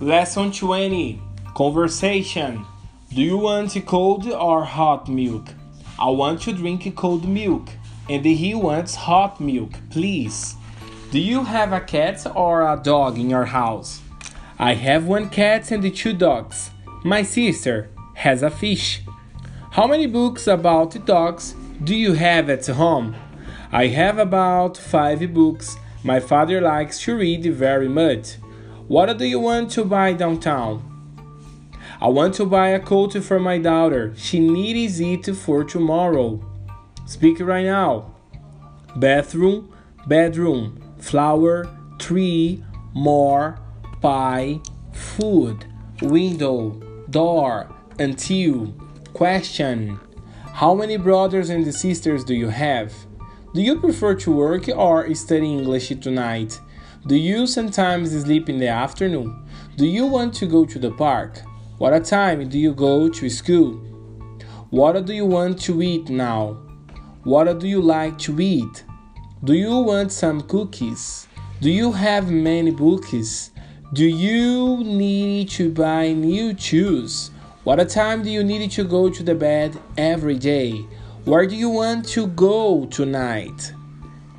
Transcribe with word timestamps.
Lesson 0.00 0.52
20 0.52 1.20
Conversation 1.56 2.64
Do 3.12 3.20
you 3.20 3.36
want 3.36 3.76
cold 3.84 4.28
or 4.28 4.62
hot 4.62 5.08
milk? 5.08 5.48
I 5.98 6.08
want 6.10 6.42
to 6.42 6.52
drink 6.52 6.94
cold 6.94 7.28
milk. 7.28 7.68
And 8.08 8.24
he 8.24 8.54
wants 8.54 8.94
hot 8.94 9.40
milk, 9.40 9.72
please. 9.90 10.54
Do 11.10 11.18
you 11.18 11.42
have 11.42 11.72
a 11.72 11.80
cat 11.80 12.24
or 12.36 12.62
a 12.62 12.80
dog 12.80 13.18
in 13.18 13.28
your 13.28 13.46
house? 13.46 14.00
I 14.56 14.74
have 14.74 15.04
one 15.04 15.30
cat 15.30 15.72
and 15.72 15.92
two 15.96 16.12
dogs. 16.12 16.70
My 17.02 17.24
sister 17.24 17.90
has 18.14 18.44
a 18.44 18.50
fish. 18.50 19.02
How 19.72 19.88
many 19.88 20.06
books 20.06 20.46
about 20.46 21.04
dogs 21.06 21.56
do 21.82 21.96
you 21.96 22.12
have 22.12 22.48
at 22.48 22.68
home? 22.68 23.16
I 23.72 23.88
have 23.88 24.18
about 24.18 24.76
five 24.76 25.34
books. 25.34 25.76
My 26.04 26.20
father 26.20 26.60
likes 26.60 27.00
to 27.00 27.16
read 27.16 27.44
very 27.52 27.88
much. 27.88 28.36
What 28.88 29.18
do 29.18 29.26
you 29.26 29.38
want 29.38 29.70
to 29.72 29.84
buy 29.84 30.14
downtown? 30.14 30.82
I 32.00 32.08
want 32.08 32.32
to 32.36 32.46
buy 32.46 32.68
a 32.68 32.80
coat 32.80 33.22
for 33.22 33.38
my 33.38 33.58
daughter. 33.58 34.14
She 34.16 34.40
needs 34.40 34.98
it 34.98 35.36
for 35.36 35.62
tomorrow. 35.62 36.42
Speak 37.04 37.38
right 37.40 37.66
now. 37.66 38.14
Bathroom, 38.96 39.70
bedroom, 40.06 40.80
flower, 40.96 41.68
tree, 41.98 42.64
more, 42.94 43.58
pie, 44.00 44.58
food, 44.94 45.66
window, 46.00 46.70
door, 47.10 47.70
until. 47.98 48.72
Question 49.12 50.00
How 50.54 50.72
many 50.72 50.96
brothers 50.96 51.50
and 51.50 51.74
sisters 51.74 52.24
do 52.24 52.34
you 52.34 52.48
have? 52.48 52.94
Do 53.52 53.60
you 53.60 53.80
prefer 53.80 54.14
to 54.14 54.32
work 54.32 54.66
or 54.74 55.14
study 55.14 55.52
English 55.52 55.88
tonight? 56.00 56.58
Do 57.08 57.16
you 57.16 57.46
sometimes 57.46 58.10
sleep 58.10 58.50
in 58.50 58.58
the 58.58 58.68
afternoon? 58.68 59.42
Do 59.76 59.86
you 59.86 60.04
want 60.04 60.34
to 60.34 60.46
go 60.46 60.66
to 60.66 60.78
the 60.78 60.90
park? 60.90 61.40
What 61.78 61.94
a 61.94 62.00
time 62.00 62.46
do 62.50 62.58
you 62.58 62.74
go 62.74 63.08
to 63.08 63.30
school? 63.30 63.76
What 64.68 65.06
do 65.06 65.14
you 65.14 65.24
want 65.24 65.58
to 65.62 65.80
eat 65.80 66.10
now? 66.10 66.58
What 67.24 67.60
do 67.60 67.66
you 67.66 67.80
like 67.80 68.18
to 68.18 68.38
eat? 68.38 68.84
Do 69.42 69.54
you 69.54 69.78
want 69.78 70.12
some 70.12 70.42
cookies? 70.42 71.26
Do 71.62 71.70
you 71.70 71.92
have 71.92 72.30
many 72.30 72.72
books? 72.72 73.52
Do 73.94 74.04
you 74.04 74.84
need 74.84 75.48
to 75.52 75.70
buy 75.70 76.12
new 76.12 76.54
shoes? 76.58 77.30
What 77.64 77.80
a 77.80 77.86
time 77.86 78.22
do 78.22 78.30
you 78.30 78.44
need 78.44 78.70
to 78.72 78.84
go 78.84 79.08
to 79.08 79.22
the 79.22 79.34
bed 79.34 79.80
every 79.96 80.36
day? 80.36 80.84
Where 81.24 81.46
do 81.46 81.56
you 81.56 81.70
want 81.70 82.06
to 82.08 82.26
go 82.26 82.84
tonight? 82.84 83.72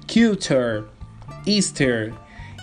Culture 0.08 0.88
Easter 1.48 2.14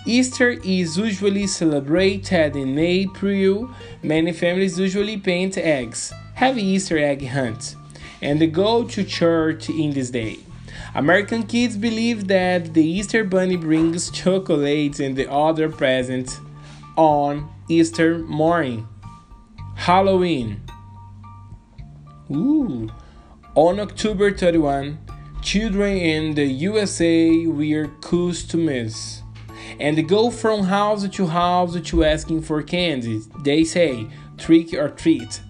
Easter 0.07 0.51
is 0.63 0.97
usually 0.97 1.45
celebrated 1.47 2.55
in 2.55 2.79
April. 2.79 3.69
Many 4.01 4.31
families 4.31 4.79
usually 4.79 5.17
paint 5.17 5.57
eggs, 5.57 6.13
have 6.35 6.57
Easter 6.57 6.97
egg 6.97 7.27
hunt, 7.27 7.75
and 8.21 8.53
go 8.53 8.85
to 8.85 9.03
church 9.03 9.69
in 9.69 9.91
this 9.91 10.09
day. 10.09 10.39
American 10.95 11.43
kids 11.43 11.75
believe 11.75 12.29
that 12.29 12.73
the 12.73 12.85
Easter 12.85 13.25
bunny 13.25 13.57
brings 13.57 14.09
chocolates 14.09 15.01
and 15.01 15.17
the 15.17 15.29
other 15.29 15.67
presents 15.67 16.39
on 16.95 17.49
Easter 17.67 18.17
morning. 18.19 18.87
Halloween. 19.75 20.61
Ooh. 22.31 22.89
On 23.55 23.77
October 23.81 24.31
31, 24.31 24.99
children 25.41 25.97
in 25.97 26.35
the 26.35 26.45
USA 26.45 27.45
wear 27.45 27.87
costumes 27.99 29.23
and 29.79 30.07
go 30.07 30.29
from 30.29 30.63
house 30.63 31.07
to 31.07 31.27
house 31.27 31.79
to 31.79 32.03
asking 32.03 32.41
for 32.41 32.61
candy. 32.63 33.21
They 33.43 33.63
say 33.63 34.07
trick 34.37 34.73
or 34.73 34.89
treat. 34.89 35.41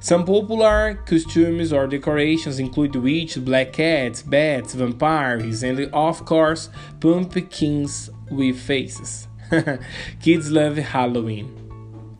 Some 0.00 0.24
popular 0.24 0.94
costumes 1.06 1.72
or 1.72 1.86
decorations 1.86 2.58
include 2.58 2.96
witches, 2.96 3.42
black 3.42 3.72
cats, 3.72 4.20
bats, 4.22 4.74
vampires, 4.74 5.62
and 5.62 5.78
of 5.92 6.24
course, 6.24 6.70
pumpkins 6.98 8.10
with 8.28 8.58
faces. 8.58 9.28
Kids 10.20 10.50
love 10.50 10.76
Halloween. 10.76 11.46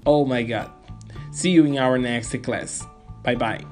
Oh 0.07 0.25
my 0.25 0.43
god. 0.45 0.71
See 1.33 1.51
you 1.51 1.65
in 1.65 1.79
our 1.79 1.99
next 1.99 2.41
class. 2.43 2.87
Bye 3.25 3.35
bye. 3.35 3.65